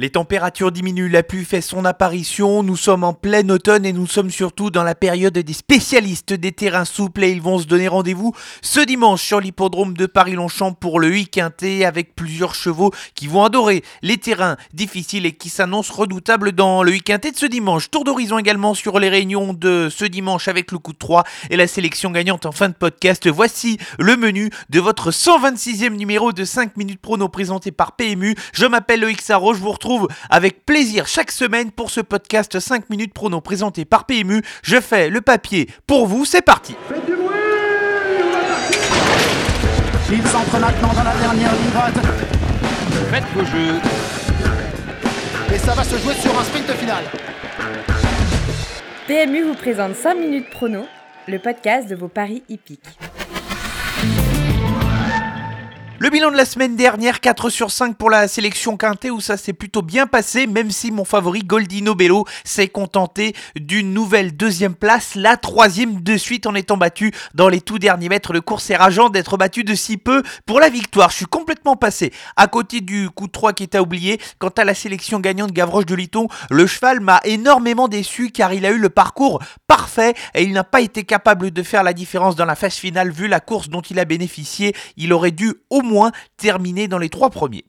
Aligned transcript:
Les 0.00 0.10
températures 0.10 0.72
diminuent, 0.72 1.08
la 1.08 1.22
pluie 1.22 1.44
fait 1.44 1.60
son 1.60 1.84
apparition, 1.84 2.64
nous 2.64 2.76
sommes 2.76 3.04
en 3.04 3.12
plein 3.12 3.48
automne 3.48 3.86
et 3.86 3.92
nous 3.92 4.08
sommes 4.08 4.32
surtout 4.32 4.70
dans 4.70 4.82
la 4.82 4.96
période 4.96 5.38
des 5.38 5.52
spécialistes 5.52 6.32
des 6.32 6.50
terrains 6.50 6.84
souples 6.84 7.22
et 7.22 7.30
ils 7.30 7.40
vont 7.40 7.60
se 7.60 7.66
donner 7.66 7.86
rendez-vous 7.86 8.34
ce 8.60 8.80
dimanche 8.80 9.22
sur 9.22 9.38
l'hippodrome 9.38 9.96
de 9.96 10.06
Paris-Longchamp 10.06 10.72
pour 10.72 10.98
le 10.98 11.10
week-end 11.10 11.50
avec 11.84 12.16
plusieurs 12.16 12.56
chevaux 12.56 12.90
qui 13.14 13.28
vont 13.28 13.44
adorer 13.44 13.84
les 14.02 14.16
terrains 14.16 14.56
difficiles 14.72 15.26
et 15.26 15.32
qui 15.32 15.48
s'annoncent 15.48 15.94
redoutables 15.94 16.50
dans 16.50 16.82
le 16.82 16.90
week-end 16.90 17.18
de 17.22 17.30
ce 17.32 17.46
dimanche. 17.46 17.88
Tour 17.88 18.02
d'horizon 18.02 18.38
également 18.38 18.74
sur 18.74 18.98
les 18.98 19.08
réunions 19.08 19.52
de 19.52 19.88
ce 19.94 20.06
dimanche 20.06 20.48
avec 20.48 20.72
le 20.72 20.78
coup 20.78 20.92
de 20.92 20.98
3 20.98 21.22
et 21.50 21.56
la 21.56 21.68
sélection 21.68 22.10
gagnante 22.10 22.46
en 22.46 22.52
fin 22.52 22.68
de 22.68 22.74
podcast. 22.74 23.28
Voici 23.28 23.78
le 24.00 24.16
menu 24.16 24.50
de 24.70 24.80
votre 24.80 25.12
126e 25.12 25.90
numéro 25.90 26.32
de 26.32 26.44
5 26.44 26.76
minutes 26.76 27.00
prono 27.00 27.28
présenté 27.28 27.70
par 27.70 27.92
PMU. 27.92 28.34
Je 28.52 28.66
m'appelle 28.66 28.98
Loïc 28.98 29.22
Sarro, 29.22 29.54
je 29.54 29.60
vous 29.60 29.70
avec 30.30 30.64
plaisir 30.64 31.06
chaque 31.06 31.30
semaine 31.30 31.70
pour 31.70 31.90
ce 31.90 32.00
podcast 32.00 32.58
5 32.58 32.90
minutes 32.90 33.12
prono 33.12 33.40
présenté 33.40 33.84
par 33.84 34.06
PMU. 34.06 34.42
Je 34.62 34.80
fais 34.80 35.10
le 35.10 35.20
papier 35.20 35.68
pour 35.86 36.06
vous, 36.06 36.24
c'est 36.24 36.42
parti. 36.42 36.74
Faites 36.88 37.06
du 37.06 37.14
bruit 37.14 37.34
Il 40.10 40.26
s'entre 40.28 40.58
maintenant 40.58 40.92
dans 40.92 41.04
la 41.04 41.16
dernière 41.16 41.52
ligne 41.52 41.70
droite. 41.70 41.94
Faites 43.10 43.24
vos 43.34 43.44
jeux. 43.44 43.80
Et 45.54 45.58
ça 45.58 45.74
va 45.74 45.84
se 45.84 45.98
jouer 45.98 46.14
sur 46.14 46.38
un 46.38 46.44
sprint 46.44 46.70
final. 46.72 47.04
PMU 49.06 49.42
vous 49.42 49.54
présente 49.54 49.94
5 49.94 50.14
minutes 50.14 50.50
prono, 50.50 50.86
le 51.28 51.38
podcast 51.38 51.88
de 51.88 51.94
vos 51.94 52.08
paris 52.08 52.42
hippiques. 52.48 52.98
Le 56.04 56.10
bilan 56.10 56.30
de 56.30 56.36
la 56.36 56.44
semaine 56.44 56.76
dernière, 56.76 57.18
4 57.18 57.48
sur 57.48 57.70
5 57.70 57.96
pour 57.96 58.10
la 58.10 58.28
sélection 58.28 58.76
quintée 58.76 59.10
où 59.10 59.22
ça 59.22 59.38
s'est 59.38 59.54
plutôt 59.54 59.80
bien 59.80 60.06
passé, 60.06 60.46
même 60.46 60.70
si 60.70 60.90
mon 60.90 61.06
favori 61.06 61.40
Goldino 61.40 61.94
Bello 61.94 62.26
s'est 62.44 62.68
contenté 62.68 63.34
d'une 63.56 63.94
nouvelle 63.94 64.36
deuxième 64.36 64.74
place, 64.74 65.14
la 65.14 65.38
troisième 65.38 66.02
de 66.02 66.18
suite 66.18 66.46
en 66.46 66.54
étant 66.54 66.76
battu 66.76 67.10
dans 67.32 67.48
les 67.48 67.62
tout 67.62 67.78
derniers 67.78 68.10
mètres 68.10 68.34
de 68.34 68.38
course 68.38 68.68
et 68.68 68.76
rageant 68.76 69.08
d'être 69.08 69.38
battu 69.38 69.64
de 69.64 69.74
si 69.74 69.96
peu 69.96 70.22
pour 70.44 70.60
la 70.60 70.68
victoire. 70.68 71.08
Je 71.08 71.16
suis 71.16 71.24
complètement 71.24 71.74
passé 71.74 72.12
à 72.36 72.48
côté 72.48 72.82
du 72.82 73.08
coup 73.08 73.26
de 73.26 73.32
3 73.32 73.54
qui 73.54 73.62
était 73.62 73.78
oublié. 73.78 74.20
Quant 74.38 74.50
à 74.50 74.64
la 74.64 74.74
sélection 74.74 75.20
gagnante 75.20 75.52
Gavroche 75.52 75.86
de 75.86 75.94
Liton, 75.94 76.28
le 76.50 76.66
cheval 76.66 77.00
m'a 77.00 77.22
énormément 77.24 77.88
déçu 77.88 78.30
car 78.30 78.52
il 78.52 78.66
a 78.66 78.72
eu 78.72 78.78
le 78.78 78.90
parcours 78.90 79.42
parfait 79.66 80.12
et 80.34 80.42
il 80.42 80.52
n'a 80.52 80.64
pas 80.64 80.82
été 80.82 81.04
capable 81.04 81.50
de 81.50 81.62
faire 81.62 81.82
la 81.82 81.94
différence 81.94 82.36
dans 82.36 82.44
la 82.44 82.56
phase 82.56 82.74
finale 82.74 83.10
vu 83.10 83.26
la 83.26 83.40
course 83.40 83.70
dont 83.70 83.80
il 83.80 83.98
a 83.98 84.04
bénéficié. 84.04 84.76
Il 84.98 85.10
aurait 85.14 85.30
dû 85.30 85.54
au 85.70 85.80
moins 85.80 85.93
terminé 86.36 86.88
dans 86.88 86.98
les 86.98 87.08
trois 87.08 87.30
premiers. 87.30 87.64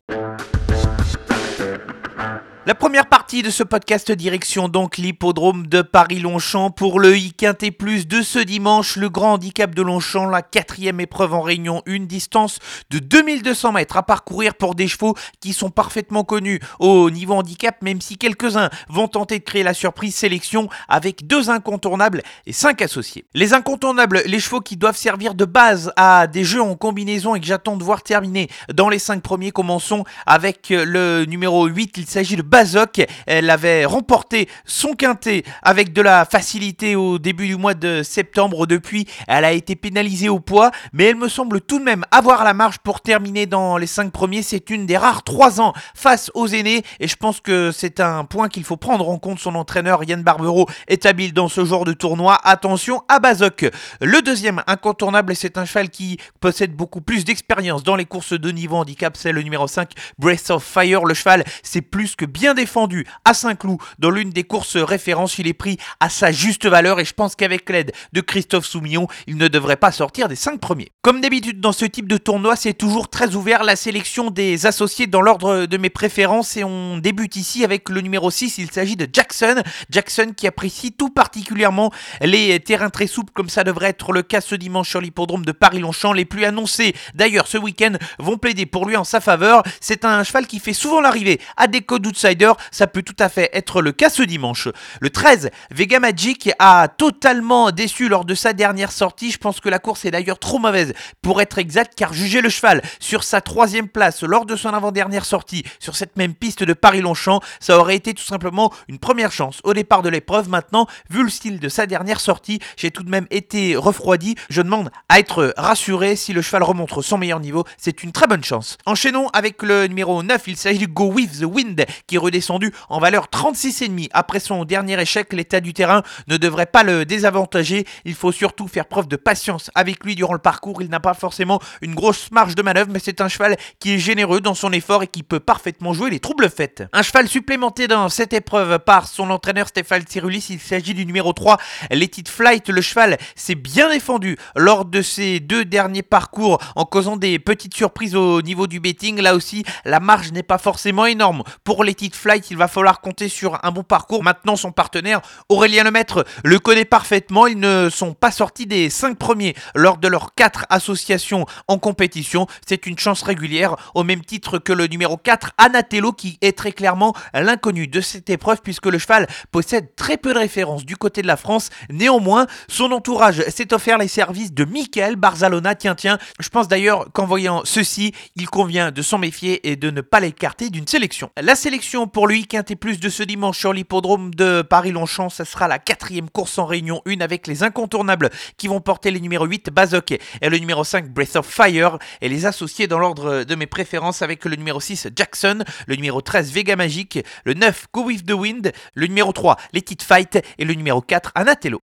La 2.68 2.74
première 2.74 3.06
partie 3.06 3.44
de 3.44 3.52
ce 3.52 3.62
podcast 3.62 4.12
direction 4.12 4.70
donc 4.70 4.98
l'hippodrome 4.98 5.68
de 5.68 5.84
Paris-Longchamp 5.84 6.72
pour 6.72 7.00
le 7.00 7.16
I-Quintet 7.16 7.70
Plus 7.70 8.08
de 8.08 8.24
ce 8.24 8.40
dimanche, 8.40 8.96
le 8.96 9.08
grand 9.08 9.34
handicap 9.34 9.76
de 9.76 9.84
Longchamp, 9.84 10.26
la 10.26 10.42
quatrième 10.42 11.00
épreuve 11.00 11.36
en 11.36 11.44
réunion, 11.44 11.84
une 11.86 12.08
distance 12.08 12.58
de 12.90 12.98
2200 12.98 13.74
mètres 13.74 13.98
à 13.98 14.02
parcourir 14.02 14.56
pour 14.56 14.74
des 14.74 14.88
chevaux 14.88 15.16
qui 15.42 15.54
sont 15.54 15.70
parfaitement 15.70 16.24
connus 16.24 16.60
au 16.80 17.12
niveau 17.12 17.36
handicap, 17.36 17.84
même 17.84 18.02
si 18.02 18.18
quelques-uns 18.18 18.72
vont 18.90 19.08
tenter 19.08 19.38
de 19.38 19.44
créer 19.44 19.62
la 19.62 19.76
surprise 19.76 20.16
sélection 20.16 20.68
avec 20.90 21.28
deux 21.28 21.52
incontournables 21.52 22.24
et 22.48 22.52
cinq 22.52 22.82
associés. 22.82 23.26
Les 23.36 23.54
incontournables, 23.54 24.24
les 24.26 24.40
chevaux 24.40 24.62
qui 24.62 24.76
doivent 24.76 24.98
servir 24.98 25.36
de 25.36 25.46
base 25.46 25.94
à 25.98 26.26
des 26.26 26.44
jeux 26.44 26.64
en 26.64 26.76
combinaison 26.76 27.36
et 27.36 27.40
que 27.40 27.46
j'attends 27.46 27.78
de 27.78 27.84
voir 27.84 28.02
terminer 28.02 28.50
dans 28.74 28.90
les 28.90 28.98
cinq 28.98 29.22
premiers, 29.22 29.52
commençons 29.52 30.04
avec 30.26 30.70
le 30.72 31.26
numéro 31.26 31.68
8, 31.68 32.00
il 32.00 32.08
s'agit 32.08 32.36
de 32.36 32.55
Bazoc. 32.56 33.06
Elle 33.28 33.50
avait 33.50 33.84
remporté 33.84 34.48
son 34.64 34.94
quintet 34.94 35.44
avec 35.62 35.92
de 35.92 36.02
la 36.02 36.24
facilité 36.24 36.96
au 36.96 37.20
début 37.20 37.48
du 37.48 37.58
mois 37.58 37.74
de 37.74 38.02
septembre. 38.02 38.66
Depuis, 38.66 39.10
elle 39.28 39.44
a 39.44 39.52
été 39.52 39.76
pénalisée 39.76 40.30
au 40.30 40.40
poids, 40.40 40.72
mais 40.94 41.04
elle 41.04 41.18
me 41.18 41.28
semble 41.28 41.60
tout 41.60 41.80
de 41.80 41.84
même 41.84 42.06
avoir 42.12 42.46
la 42.46 42.54
marge 42.54 42.78
pour 42.78 43.02
terminer 43.02 43.46
dans 43.46 43.76
les 43.76 43.88
5 43.88 44.10
premiers. 44.10 44.42
C'est 44.42 44.70
une 44.70 44.86
des 44.86 44.96
rares 44.96 45.24
3 45.24 45.60
ans 45.60 45.74
face 45.96 46.32
aux 46.34 46.48
aînés 46.48 46.84
et 47.02 47.10
je 47.10 47.18
pense 47.18 47.42
que 47.42 47.74
c'est 47.74 48.00
un 48.00 48.24
point 48.24 48.48
qu'il 48.48 48.64
faut 48.64 48.78
prendre 48.78 49.10
en 49.10 49.18
compte. 49.18 49.40
Son 49.40 49.56
entraîneur 49.56 50.06
Yann 50.06 50.24
Barbero 50.24 50.70
est 50.88 51.06
habile 51.06 51.34
dans 51.34 51.50
ce 51.50 51.66
genre 51.66 51.84
de 51.84 51.92
tournoi. 51.92 52.40
Attention 52.46 53.04
à 53.10 53.20
Bazoc. 53.20 53.66
Le 54.00 54.22
deuxième 54.22 54.64
incontournable, 54.66 55.36
c'est 55.36 55.58
un 55.58 55.66
cheval 55.66 55.90
qui 55.90 56.20
possède 56.40 56.74
beaucoup 56.74 57.02
plus 57.02 57.26
d'expérience 57.26 57.84
dans 57.84 57.98
les 57.98 58.06
courses 58.06 58.32
de 58.32 58.50
niveau 58.50 58.78
handicap. 58.78 59.18
C'est 59.18 59.34
le 59.34 59.42
numéro 59.42 59.68
5, 59.68 59.92
Breath 60.20 60.52
of 60.52 60.64
Fire. 60.64 61.04
Le 61.04 61.14
cheval, 61.14 61.44
c'est 61.62 61.82
plus 61.82 62.16
que 62.16 62.24
bien 62.24 62.45
défendu 62.54 63.06
à 63.24 63.34
Saint-Cloud 63.34 63.80
dans 64.00 64.10
l'une 64.10 64.30
des 64.30 64.44
courses 64.44 64.78
références. 64.78 65.40
Il 65.40 65.48
est 65.48 65.54
pris 65.54 65.78
à 66.00 66.10
sa 66.10 66.32
juste 66.32 66.66
valeur 66.66 67.00
et 67.00 67.06
je 67.06 67.14
pense 67.14 67.36
qu'avec 67.36 67.70
l'aide 67.70 67.92
de 68.14 68.22
Christophe 68.22 68.66
Soumillon, 68.66 69.08
il 69.28 69.38
ne 69.38 69.48
devrait 69.48 69.78
pas 69.78 69.92
sortir 69.92 70.28
des 70.28 70.36
5 70.36 70.60
premiers. 70.60 70.92
Comme 71.02 71.22
d'habitude 71.22 71.60
dans 71.60 71.72
ce 71.72 71.86
type 71.86 72.08
de 72.08 72.18
tournoi, 72.18 72.56
c'est 72.56 72.74
toujours 72.74 73.10
très 73.10 73.36
ouvert 73.36 73.64
la 73.64 73.76
sélection 73.76 74.32
des 74.32 74.66
associés 74.66 75.08
dans 75.08 75.22
l'ordre 75.22 75.66
de 75.66 75.78
mes 75.78 75.90
préférences 75.90 76.58
et 76.58 76.64
on 76.64 76.98
débute 76.98 77.36
ici 77.36 77.64
avec 77.64 77.90
le 77.90 78.02
numéro 78.02 78.30
6, 78.30 78.58
il 78.58 78.72
s'agit 78.72 78.96
de 78.96 79.08
Jackson. 79.12 79.62
Jackson 79.90 80.34
qui 80.36 80.48
apprécie 80.48 80.92
tout 80.92 81.10
particulièrement 81.10 81.92
les 82.22 82.60
terrains 82.60 82.90
très 82.90 83.08
souples 83.08 83.34
comme 83.34 83.50
ça 83.50 83.64
devrait 83.64 83.90
être 83.90 84.12
le 84.12 84.22
cas 84.22 84.42
ce 84.42 84.56
dimanche 84.56 84.90
sur 84.90 85.02
l'hippodrome 85.02 85.46
de 85.46 85.52
Paris-Longchamp. 85.52 86.14
Les 86.14 86.26
plus 86.26 86.46
annoncés 86.46 86.96
d'ailleurs 87.14 87.48
ce 87.48 87.58
week-end 87.58 87.94
vont 88.20 88.38
plaider 88.38 88.66
pour 88.66 88.86
lui 88.86 88.96
en 88.96 89.04
sa 89.04 89.22
faveur. 89.22 89.64
C'est 89.80 90.06
un 90.06 90.24
cheval 90.24 90.48
qui 90.48 90.60
fait 90.60 90.74
souvent 90.74 91.02
l'arrivée 91.02 91.40
à 91.58 91.68
des 91.68 91.82
codes 91.82 92.06
outside 92.08 92.35
ça 92.72 92.88
peut 92.88 93.04
tout 93.04 93.16
à 93.20 93.30
fait 93.30 93.50
être 93.54 93.82
le 93.82 93.92
cas 93.92 94.10
ce 94.10 94.24
dimanche. 94.24 94.68
Le 95.00 95.10
13, 95.10 95.50
Vega 95.72 96.00
Magic 96.00 96.52
a 96.60 96.88
totalement 96.88 97.72
déçu 97.72 98.10
lors 98.10 98.26
de 98.26 98.36
sa 98.36 98.54
dernière 98.54 98.92
sortie. 98.92 99.32
Je 99.32 99.38
pense 99.38 99.60
que 99.60 99.70
la 99.70 99.80
course 99.80 100.06
est 100.06 100.12
d'ailleurs 100.12 100.40
trop 100.40 100.60
mauvaise 100.60 100.94
pour 101.22 101.42
être 101.42 101.58
exact, 101.58 101.94
car 101.96 102.14
juger 102.14 102.42
le 102.42 102.50
cheval 102.50 102.82
sur 103.00 103.24
sa 103.24 103.42
troisième 103.42 103.88
place 103.88 104.24
lors 104.24 104.46
de 104.46 104.56
son 104.56 104.70
avant-dernière 104.70 105.26
sortie 105.26 105.64
sur 105.80 105.96
cette 105.96 106.18
même 106.18 106.34
piste 106.34 106.64
de 106.64 106.74
Paris-Longchamp, 106.74 107.42
ça 107.60 107.78
aurait 107.78 107.96
été 107.96 108.14
tout 108.14 108.24
simplement 108.24 108.72
une 108.88 109.00
première 109.00 109.32
chance 109.32 109.60
au 109.64 109.74
départ 109.74 110.02
de 110.02 110.10
l'épreuve. 110.10 110.50
Maintenant, 110.50 110.88
vu 111.10 111.24
le 111.24 111.30
style 111.30 111.60
de 111.60 111.70
sa 111.70 111.86
dernière 111.86 112.20
sortie, 112.20 112.60
j'ai 112.78 112.92
tout 112.92 113.04
de 113.04 113.10
même 113.10 113.28
été 113.30 113.76
refroidi. 113.76 114.36
Je 114.50 114.62
demande 114.62 114.90
à 115.10 115.20
être 115.20 115.54
rassuré 115.58 116.16
si 116.16 116.34
le 116.34 116.42
cheval 116.42 116.64
remonte 116.64 116.86
son 117.02 117.18
meilleur 117.18 117.40
niveau, 117.40 117.64
c'est 117.78 118.04
une 118.04 118.12
très 118.12 118.28
bonne 118.28 118.44
chance. 118.44 118.78
Enchaînons 118.86 119.28
avec 119.34 119.62
le 119.64 119.88
numéro 119.88 120.22
9, 120.24 120.44
il 120.48 120.58
s'agit 120.58 120.80
du 120.80 120.88
Go 120.88 121.06
With 121.06 121.40
the 121.40 121.46
Wind 121.46 121.86
qui 122.08 122.18
redescendu 122.26 122.72
en 122.90 123.00
valeur 123.00 123.28
36,5 123.32 124.10
après 124.14 124.40
son 124.40 124.66
dernier 124.66 125.00
échec. 125.00 125.32
L'état 125.34 125.62
du 125.62 125.74
terrain 125.74 126.04
ne 126.28 126.38
devrait 126.38 126.66
pas 126.66 126.84
le 126.84 127.06
désavantager. 127.06 127.86
Il 128.04 128.16
faut 128.16 128.32
surtout 128.32 128.68
faire 128.68 128.86
preuve 128.86 129.08
de 129.08 129.16
patience 129.16 129.72
avec 129.76 130.04
lui 130.04 130.16
durant 130.16 130.34
le 130.34 130.40
parcours. 130.40 130.82
Il 130.82 130.90
n'a 130.90 131.00
pas 131.00 131.14
forcément 131.14 131.60
une 131.82 131.96
grosse 131.96 132.32
marge 132.32 132.56
de 132.56 132.62
manœuvre, 132.62 132.90
mais 132.92 133.00
c'est 133.00 133.22
un 133.22 133.28
cheval 133.28 133.58
qui 133.80 133.94
est 133.94 134.00
généreux 134.00 134.42
dans 134.42 134.56
son 134.56 134.72
effort 134.72 135.04
et 135.04 135.08
qui 135.08 135.24
peut 135.24 135.40
parfaitement 135.40 135.94
jouer 135.94 136.10
les 136.10 136.20
troubles 136.20 136.50
faits. 136.50 136.84
Un 136.94 137.02
cheval 137.02 137.28
supplémenté 137.28 137.88
dans 137.88 138.10
cette 138.10 138.34
épreuve 138.34 138.80
par 138.80 139.08
son 139.08 139.30
entraîneur 139.30 139.68
Stéphane 139.68 140.04
Cyrulis. 140.08 140.48
Il 140.50 140.60
s'agit 140.60 140.94
du 140.94 141.06
numéro 141.06 141.34
3, 141.34 141.58
Let 141.92 142.10
Flight. 142.28 142.70
Le 142.70 142.82
cheval 142.82 143.18
s'est 143.36 143.56
bien 143.56 143.90
défendu 143.90 144.38
lors 144.56 144.86
de 144.86 145.02
ses 145.02 145.40
deux 145.40 145.66
derniers 145.66 146.04
parcours 146.04 146.60
en 146.76 146.86
causant 146.86 147.18
des 147.18 147.40
petites 147.40 147.76
surprises 147.76 148.16
au 148.16 148.42
niveau 148.42 148.68
du 148.68 148.80
betting. 148.80 149.22
Là 149.22 149.36
aussi, 149.36 149.64
la 149.84 150.00
marge 150.00 150.32
n'est 150.32 150.44
pas 150.44 150.58
forcément 150.58 151.06
énorme 151.06 151.44
pour 151.64 151.84
Flight, 152.14 152.52
il 152.52 152.58
va 152.58 152.68
falloir 152.68 153.02
compter 153.02 153.30
sur 153.30 153.58
un 153.64 153.72
bon 153.72 153.84
parcours. 153.84 154.24
Maintenant, 154.24 154.56
son 154.56 154.72
partenaire, 154.72 155.22
Aurélien 155.50 155.84
Lemaître, 155.84 156.26
le 156.44 156.60
connaît 156.60 156.86
parfaitement. 156.86 157.48
Ils 157.48 157.60
ne 157.60 157.90
sont 157.90 158.14
pas 158.14 158.32
sortis 158.32 158.68
des 158.68 158.90
5 158.90 159.18
premiers 159.18 159.56
lors 159.74 159.98
de 159.98 160.08
leurs 160.08 160.36
4 160.36 160.66
associations 160.70 161.46
en 161.68 161.80
compétition. 161.80 162.48
C'est 162.68 162.86
une 162.86 163.00
chance 163.00 163.24
régulière, 163.24 163.76
au 163.96 164.04
même 164.04 164.24
titre 164.24 164.60
que 164.60 164.74
le 164.74 164.88
numéro 164.88 165.18
4, 165.18 165.54
Anatello, 165.58 166.12
qui 166.12 166.38
est 166.42 166.58
très 166.58 166.74
clairement 166.74 167.16
l'inconnu 167.34 167.88
de 167.88 168.02
cette 168.02 168.30
épreuve, 168.30 168.62
puisque 168.62 168.88
le 168.88 169.00
cheval 169.00 169.28
possède 169.52 169.96
très 169.96 170.18
peu 170.18 170.34
de 170.34 170.40
références 170.40 170.86
du 170.86 170.98
côté 170.98 171.22
de 171.22 171.28
la 171.28 171.38
France. 171.38 171.70
Néanmoins, 171.90 172.46
son 172.68 172.92
entourage 172.92 173.42
s'est 173.50 173.74
offert 173.74 173.98
les 173.98 174.08
services 174.08 174.54
de 174.54 174.66
Michael 174.66 175.16
Barzalona. 175.16 175.76
Tiens, 175.76 175.96
tiens, 175.96 176.18
je 176.40 176.50
pense 176.50 176.68
d'ailleurs 176.68 177.12
qu'en 177.14 177.26
voyant 177.26 177.62
ceci, 177.64 178.14
il 178.36 178.50
convient 178.50 178.92
de 178.92 179.02
s'en 179.02 179.18
méfier 179.18 179.70
et 179.70 179.76
de 179.76 179.90
ne 179.90 180.02
pas 180.02 180.20
l'écarter 180.20 180.70
d'une 180.70 180.88
sélection. 180.88 181.32
La 181.42 181.56
sélection 181.56 181.95
pour 182.04 182.28
le 182.28 182.46
Quintet 182.46 182.76
Plus 182.76 183.00
de 183.00 183.08
ce 183.08 183.24
dimanche 183.24 183.58
sur 183.58 183.72
l'hippodrome 183.72 184.36
de 184.36 184.62
Paris-Longchamp. 184.62 185.30
Ce 185.30 185.46
sera 185.46 185.70
la 185.70 185.80
quatrième 185.80 186.30
course 186.30 186.58
en 186.58 186.66
réunion 186.66 187.02
1 187.08 187.22
avec 187.22 187.48
les 187.48 187.64
incontournables 187.64 188.30
qui 188.58 188.68
vont 188.68 188.82
porter 188.82 189.12
les 189.12 189.22
numéros 189.22 189.46
8 189.46 189.70
Bazoc 189.70 190.12
et 190.12 190.20
le 190.42 190.58
numéro 190.58 190.84
5 190.84 191.10
Breath 191.10 191.38
of 191.38 191.48
Fire 191.48 191.98
et 192.20 192.28
les 192.28 192.46
associés 192.46 192.88
dans 192.88 193.00
l'ordre 193.00 193.46
de 193.46 193.56
mes 193.56 193.66
préférences 193.66 194.22
avec 194.22 194.44
le 194.44 194.58
numéro 194.58 194.82
6 194.82 195.08
Jackson, 195.16 195.64
le 195.88 195.96
numéro 195.96 196.20
13 196.20 196.52
Vega 196.52 196.76
Magic, 196.76 197.20
le 197.46 197.54
9 197.54 197.86
Go 197.94 198.04
With 198.04 198.26
The 198.26 198.34
Wind, 198.34 198.74
le 198.94 199.08
numéro 199.08 199.32
3 199.32 199.56
Let 199.72 199.86
It 199.92 200.04
Fight 200.04 200.44
et 200.58 200.66
le 200.66 200.74
numéro 200.74 201.00
4 201.00 201.32
Anatello. 201.36 201.82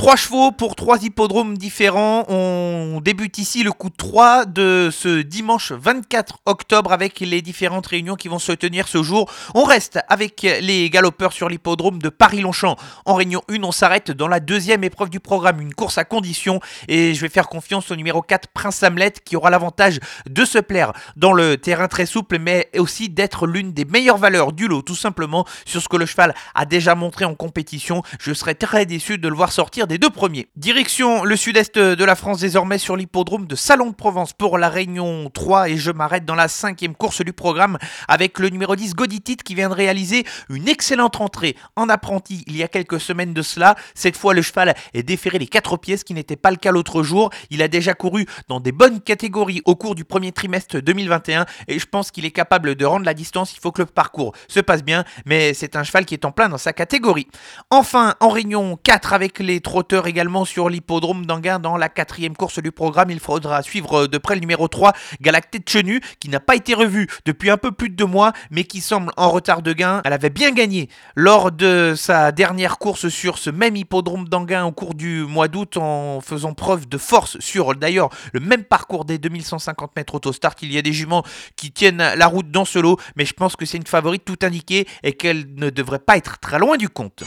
Trois 0.00 0.16
chevaux 0.16 0.50
pour 0.50 0.76
trois 0.76 1.04
hippodromes 1.04 1.58
différents. 1.58 2.24
On 2.30 3.02
débute 3.04 3.36
ici 3.36 3.62
le 3.62 3.70
coup 3.70 3.90
3 3.90 4.46
de 4.46 4.88
ce 4.90 5.20
dimanche 5.20 5.72
24 5.72 6.38
octobre 6.46 6.94
avec 6.94 7.20
les 7.20 7.42
différentes 7.42 7.86
réunions 7.86 8.14
qui 8.14 8.28
vont 8.28 8.38
se 8.38 8.52
tenir 8.52 8.88
ce 8.88 9.02
jour. 9.02 9.30
On 9.54 9.62
reste 9.62 9.98
avec 10.08 10.40
les 10.40 10.88
galopeurs 10.88 11.34
sur 11.34 11.50
l'hippodrome 11.50 11.98
de 11.98 12.08
Paris-Longchamp. 12.08 12.76
En 13.04 13.14
réunion 13.14 13.42
1, 13.50 13.62
on 13.62 13.72
s'arrête 13.72 14.10
dans 14.10 14.26
la 14.26 14.40
deuxième 14.40 14.84
épreuve 14.84 15.10
du 15.10 15.20
programme, 15.20 15.60
une 15.60 15.74
course 15.74 15.98
à 15.98 16.06
condition. 16.06 16.60
Et 16.88 17.12
je 17.12 17.20
vais 17.20 17.28
faire 17.28 17.50
confiance 17.50 17.90
au 17.90 17.96
numéro 17.96 18.22
4, 18.22 18.48
Prince 18.54 18.82
Hamlet, 18.82 19.12
qui 19.22 19.36
aura 19.36 19.50
l'avantage 19.50 20.00
de 20.26 20.46
se 20.46 20.56
plaire 20.56 20.94
dans 21.16 21.34
le 21.34 21.58
terrain 21.58 21.88
très 21.88 22.06
souple, 22.06 22.38
mais 22.38 22.70
aussi 22.78 23.10
d'être 23.10 23.46
l'une 23.46 23.74
des 23.74 23.84
meilleures 23.84 24.16
valeurs 24.16 24.54
du 24.54 24.66
lot, 24.66 24.80
tout 24.80 24.96
simplement 24.96 25.44
sur 25.66 25.82
ce 25.82 25.88
que 25.88 25.98
le 25.98 26.06
cheval 26.06 26.34
a 26.54 26.64
déjà 26.64 26.94
montré 26.94 27.26
en 27.26 27.34
compétition. 27.34 28.02
Je 28.18 28.32
serais 28.32 28.54
très 28.54 28.86
déçu 28.86 29.18
de 29.18 29.28
le 29.28 29.34
voir 29.34 29.52
sortir 29.52 29.88
des 29.90 29.98
deux 29.98 30.08
premiers. 30.08 30.46
Direction 30.54 31.24
le 31.24 31.34
sud-est 31.34 31.76
de 31.76 32.04
la 32.04 32.14
France 32.14 32.38
désormais 32.38 32.78
sur 32.78 32.96
l'hippodrome 32.96 33.48
de 33.48 33.56
Salon 33.56 33.88
de 33.90 33.94
Provence 33.96 34.32
pour 34.32 34.56
la 34.56 34.68
Réunion 34.68 35.28
3 35.34 35.68
et 35.68 35.76
je 35.78 35.90
m'arrête 35.90 36.24
dans 36.24 36.36
la 36.36 36.46
cinquième 36.46 36.94
course 36.94 37.22
du 37.22 37.32
programme 37.32 37.76
avec 38.06 38.38
le 38.38 38.50
numéro 38.50 38.76
10 38.76 38.94
Goditit 38.94 39.38
qui 39.38 39.56
vient 39.56 39.68
de 39.68 39.74
réaliser 39.74 40.24
une 40.48 40.68
excellente 40.68 41.20
entrée 41.20 41.56
en 41.74 41.88
apprenti 41.88 42.44
il 42.46 42.56
y 42.56 42.62
a 42.62 42.68
quelques 42.68 43.00
semaines 43.00 43.34
de 43.34 43.42
cela. 43.42 43.74
Cette 43.96 44.16
fois 44.16 44.32
le 44.32 44.42
cheval 44.42 44.76
est 44.94 45.02
déféré 45.02 45.40
les 45.40 45.48
quatre 45.48 45.76
ce 45.84 46.04
qui 46.04 46.14
n'était 46.14 46.36
pas 46.36 46.52
le 46.52 46.56
cas 46.56 46.70
l'autre 46.70 47.02
jour. 47.02 47.30
Il 47.50 47.60
a 47.60 47.66
déjà 47.66 47.92
couru 47.92 48.26
dans 48.46 48.60
des 48.60 48.70
bonnes 48.70 49.00
catégories 49.00 49.60
au 49.64 49.74
cours 49.74 49.96
du 49.96 50.04
premier 50.04 50.30
trimestre 50.30 50.78
2021 50.78 51.46
et 51.66 51.80
je 51.80 51.86
pense 51.86 52.12
qu'il 52.12 52.24
est 52.24 52.30
capable 52.30 52.76
de 52.76 52.84
rendre 52.84 53.06
la 53.06 53.14
distance. 53.14 53.56
Il 53.56 53.58
faut 53.60 53.72
que 53.72 53.82
le 53.82 53.86
parcours 53.86 54.36
se 54.46 54.60
passe 54.60 54.84
bien, 54.84 55.04
mais 55.26 55.52
c'est 55.52 55.74
un 55.74 55.82
cheval 55.82 56.04
qui 56.04 56.14
est 56.14 56.24
en 56.24 56.30
plein 56.30 56.48
dans 56.48 56.58
sa 56.58 56.72
catégorie. 56.72 57.26
Enfin, 57.70 58.14
en 58.20 58.28
Réunion 58.28 58.78
4 58.80 59.14
avec 59.14 59.40
les 59.40 59.60
également 60.06 60.44
sur 60.44 60.68
l'hippodrome 60.68 61.26
d'Anguin 61.26 61.58
dans 61.58 61.76
la 61.76 61.88
quatrième 61.88 62.36
course 62.36 62.60
du 62.60 62.72
programme. 62.72 63.10
Il 63.10 63.20
faudra 63.20 63.62
suivre 63.62 64.06
de 64.06 64.18
près 64.18 64.34
le 64.34 64.40
numéro 64.40 64.68
3, 64.68 64.92
Galacté 65.20 65.58
de 65.58 65.68
Chenu, 65.68 66.00
qui 66.20 66.28
n'a 66.28 66.40
pas 66.40 66.54
été 66.54 66.74
revu 66.74 67.08
depuis 67.24 67.50
un 67.50 67.56
peu 67.56 67.72
plus 67.72 67.88
de 67.88 67.94
deux 67.94 68.06
mois, 68.06 68.32
mais 68.50 68.64
qui 68.64 68.80
semble 68.80 69.12
en 69.16 69.30
retard 69.30 69.62
de 69.62 69.72
gain. 69.72 70.00
Elle 70.04 70.12
avait 70.12 70.30
bien 70.30 70.52
gagné 70.52 70.88
lors 71.16 71.50
de 71.50 71.94
sa 71.96 72.32
dernière 72.32 72.78
course 72.78 73.08
sur 73.08 73.38
ce 73.38 73.50
même 73.50 73.76
hippodrome 73.76 74.28
d'Anguin 74.28 74.64
au 74.64 74.72
cours 74.72 74.94
du 74.94 75.22
mois 75.22 75.48
d'août 75.48 75.76
en 75.76 76.20
faisant 76.20 76.54
preuve 76.54 76.88
de 76.88 76.98
force 76.98 77.38
sur 77.40 77.74
d'ailleurs 77.74 78.10
le 78.32 78.40
même 78.40 78.64
parcours 78.64 79.04
des 79.04 79.18
2150 79.18 79.96
mètres 79.96 80.14
autostart. 80.14 80.54
Il 80.62 80.72
y 80.72 80.78
a 80.78 80.82
des 80.82 80.92
juments 80.92 81.24
qui 81.56 81.72
tiennent 81.72 81.98
la 82.16 82.26
route 82.26 82.50
dans 82.50 82.64
ce 82.64 82.78
lot, 82.78 82.98
mais 83.16 83.24
je 83.24 83.34
pense 83.34 83.56
que 83.56 83.64
c'est 83.64 83.78
une 83.78 83.86
favorite 83.86 84.24
tout 84.24 84.38
indiquée 84.42 84.86
et 85.02 85.14
qu'elle 85.14 85.54
ne 85.54 85.70
devrait 85.70 85.98
pas 85.98 86.16
être 86.16 86.38
très 86.38 86.58
loin 86.58 86.76
du 86.76 86.88
compte. 86.88 87.24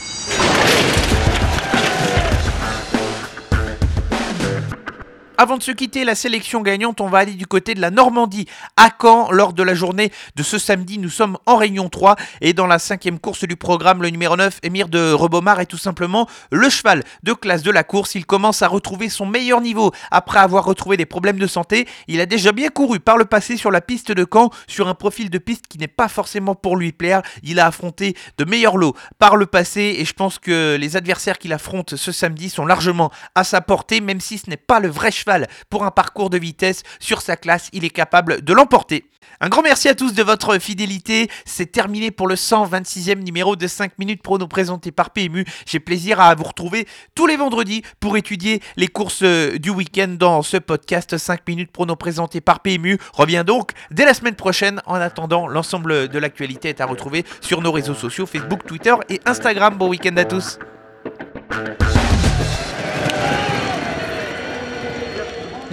Avant 5.36 5.56
de 5.56 5.64
se 5.64 5.72
quitter 5.72 6.04
la 6.04 6.14
sélection 6.14 6.62
gagnante, 6.62 7.00
on 7.00 7.08
va 7.08 7.18
aller 7.18 7.32
du 7.32 7.48
côté 7.48 7.74
de 7.74 7.80
la 7.80 7.90
Normandie. 7.90 8.46
À 8.76 8.90
Caen, 9.02 9.32
lors 9.32 9.52
de 9.52 9.64
la 9.64 9.74
journée 9.74 10.12
de 10.36 10.44
ce 10.44 10.58
samedi, 10.58 10.96
nous 10.98 11.08
sommes 11.08 11.38
en 11.46 11.56
Réunion 11.56 11.88
3 11.88 12.14
et 12.40 12.52
dans 12.52 12.68
la 12.68 12.78
cinquième 12.78 13.18
course 13.18 13.44
du 13.44 13.56
programme, 13.56 14.00
le 14.00 14.10
numéro 14.10 14.36
9, 14.36 14.60
Émir 14.62 14.88
de 14.88 15.12
Rebomar, 15.12 15.58
est 15.58 15.66
tout 15.66 15.76
simplement 15.76 16.28
le 16.52 16.70
cheval 16.70 17.02
de 17.24 17.32
classe 17.32 17.64
de 17.64 17.72
la 17.72 17.82
course. 17.82 18.14
Il 18.14 18.26
commence 18.26 18.62
à 18.62 18.68
retrouver 18.68 19.08
son 19.08 19.26
meilleur 19.26 19.60
niveau 19.60 19.90
après 20.12 20.38
avoir 20.38 20.64
retrouvé 20.64 20.96
des 20.96 21.04
problèmes 21.04 21.40
de 21.40 21.48
santé. 21.48 21.88
Il 22.06 22.20
a 22.20 22.26
déjà 22.26 22.52
bien 22.52 22.68
couru 22.68 23.00
par 23.00 23.16
le 23.16 23.24
passé 23.24 23.56
sur 23.56 23.72
la 23.72 23.80
piste 23.80 24.12
de 24.12 24.24
Caen, 24.32 24.50
sur 24.68 24.86
un 24.86 24.94
profil 24.94 25.30
de 25.30 25.38
piste 25.38 25.66
qui 25.66 25.78
n'est 25.78 25.88
pas 25.88 26.06
forcément 26.06 26.54
pour 26.54 26.76
lui 26.76 26.92
plaire. 26.92 27.22
Il 27.42 27.58
a 27.58 27.66
affronté 27.66 28.16
de 28.38 28.44
meilleurs 28.44 28.76
lots 28.76 28.94
par 29.18 29.34
le 29.34 29.46
passé 29.46 29.96
et 29.98 30.04
je 30.04 30.12
pense 30.12 30.38
que 30.38 30.76
les 30.76 30.96
adversaires 30.96 31.38
qu'il 31.38 31.52
affronte 31.52 31.96
ce 31.96 32.12
samedi 32.12 32.50
sont 32.50 32.66
largement 32.66 33.10
à 33.34 33.42
sa 33.42 33.60
portée, 33.60 34.00
même 34.00 34.20
si 34.20 34.38
ce 34.38 34.48
n'est 34.48 34.56
pas 34.56 34.78
le 34.78 34.88
vrai 34.88 35.10
cheval 35.10 35.23
pour 35.70 35.84
un 35.84 35.90
parcours 35.90 36.30
de 36.30 36.38
vitesse 36.38 36.82
sur 37.00 37.22
sa 37.22 37.36
classe, 37.36 37.68
il 37.72 37.84
est 37.84 37.90
capable 37.90 38.42
de 38.42 38.52
l'emporter. 38.52 39.04
Un 39.40 39.48
grand 39.48 39.62
merci 39.62 39.88
à 39.88 39.94
tous 39.94 40.14
de 40.14 40.22
votre 40.22 40.58
fidélité. 40.58 41.28
C'est 41.44 41.70
terminé 41.70 42.10
pour 42.10 42.28
le 42.28 42.34
126e 42.34 43.22
numéro 43.22 43.56
de 43.56 43.66
5 43.66 43.98
minutes 43.98 44.22
pour 44.22 44.38
nous 44.38 44.48
présenter 44.48 44.92
par 44.92 45.10
PMU. 45.10 45.44
J'ai 45.66 45.80
plaisir 45.80 46.20
à 46.20 46.34
vous 46.34 46.44
retrouver 46.44 46.86
tous 47.14 47.26
les 47.26 47.36
vendredis 47.36 47.82
pour 48.00 48.16
étudier 48.16 48.60
les 48.76 48.88
courses 48.88 49.22
euh, 49.22 49.58
du 49.58 49.70
week-end 49.70 50.16
dans 50.18 50.42
ce 50.42 50.56
podcast 50.56 51.16
5 51.18 51.46
minutes 51.48 51.72
pour 51.72 51.86
nous 51.86 51.96
présenter 51.96 52.40
par 52.40 52.60
PMU. 52.60 52.98
Reviens 53.12 53.44
donc 53.44 53.72
dès 53.90 54.04
la 54.04 54.14
semaine 54.14 54.36
prochaine. 54.36 54.80
En 54.86 54.94
attendant, 54.94 55.46
l'ensemble 55.46 56.08
de 56.08 56.18
l'actualité 56.18 56.68
est 56.68 56.80
à 56.80 56.86
retrouver 56.86 57.24
sur 57.40 57.60
nos 57.60 57.72
réseaux 57.72 57.94
sociaux 57.94 58.26
Facebook, 58.26 58.64
Twitter 58.66 58.94
et 59.08 59.20
Instagram. 59.26 59.76
Bon 59.76 59.88
week-end 59.88 60.16
à 60.16 60.24
tous. 60.24 60.58